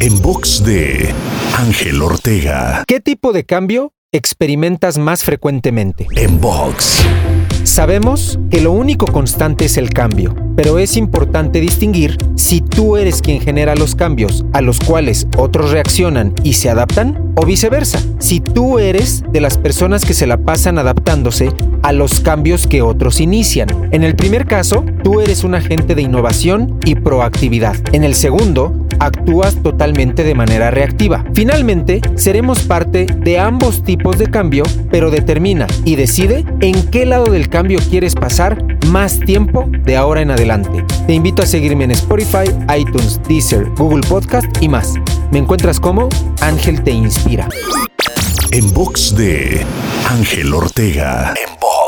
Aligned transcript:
En 0.00 0.20
box 0.20 0.64
de 0.64 1.14
Ángel 1.56 2.02
Ortega. 2.02 2.84
¿Qué 2.86 3.00
tipo 3.00 3.32
de 3.32 3.44
cambio 3.44 3.92
experimentas 4.12 4.98
más 4.98 5.24
frecuentemente? 5.24 6.06
En 6.16 6.40
box. 6.40 7.02
Sabemos 7.64 8.38
que 8.50 8.60
lo 8.60 8.72
único 8.72 9.06
constante 9.06 9.66
es 9.66 9.76
el 9.76 9.90
cambio, 9.90 10.34
pero 10.56 10.78
es 10.78 10.96
importante 10.96 11.60
distinguir 11.60 12.16
si 12.36 12.60
tú 12.60 12.96
eres 12.96 13.22
quien 13.22 13.40
genera 13.40 13.74
los 13.74 13.94
cambios 13.94 14.44
a 14.52 14.60
los 14.60 14.78
cuales 14.80 15.26
otros 15.36 15.70
reaccionan 15.70 16.34
y 16.42 16.54
se 16.54 16.70
adaptan 16.70 17.32
o 17.36 17.46
viceversa, 17.46 18.00
si 18.18 18.40
tú 18.40 18.78
eres 18.78 19.24
de 19.30 19.40
las 19.40 19.58
personas 19.58 20.04
que 20.04 20.14
se 20.14 20.26
la 20.26 20.36
pasan 20.36 20.78
adaptándose 20.78 21.50
a 21.82 21.92
los 21.92 22.20
cambios 22.20 22.66
que 22.66 22.82
otros 22.82 23.20
inician. 23.20 23.68
En 23.90 24.04
el 24.04 24.14
primer 24.14 24.46
caso, 24.46 24.84
tú 25.02 25.20
eres 25.20 25.44
un 25.44 25.54
agente 25.54 25.94
de 25.94 26.02
innovación 26.02 26.78
y 26.84 26.94
proactividad. 26.94 27.76
En 27.92 28.04
el 28.04 28.14
segundo, 28.14 28.86
actúas 28.98 29.56
totalmente 29.62 30.22
de 30.24 30.34
manera 30.34 30.70
reactiva. 30.70 31.24
Finalmente, 31.34 32.00
seremos 32.14 32.60
parte 32.60 33.06
de 33.06 33.38
ambos 33.38 33.82
tipos 33.82 34.18
de 34.18 34.30
cambio, 34.30 34.62
pero 34.90 35.10
determina 35.10 35.66
y 35.84 35.96
decide 35.96 36.44
en 36.60 36.82
qué 36.90 37.06
lado 37.06 37.32
del 37.32 37.48
cambio 37.48 37.78
quieres 37.90 38.14
pasar 38.14 38.71
más 38.88 39.18
tiempo 39.20 39.64
de 39.84 39.96
ahora 39.96 40.20
en 40.20 40.30
adelante. 40.30 40.84
Te 41.06 41.14
invito 41.14 41.42
a 41.42 41.46
seguirme 41.46 41.84
en 41.84 41.92
Spotify, 41.92 42.44
iTunes, 42.76 43.20
Deezer, 43.28 43.68
Google 43.76 44.06
Podcast 44.06 44.46
y 44.60 44.68
más. 44.68 44.94
Me 45.30 45.38
encuentras 45.38 45.80
como 45.80 46.08
Ángel 46.40 46.82
Te 46.82 46.90
Inspira. 46.90 47.48
En 48.50 48.72
box 48.72 49.16
de 49.16 49.64
Ángel 50.08 50.52
Ortega. 50.52 51.34
En 51.36 51.52
box. 51.60 51.81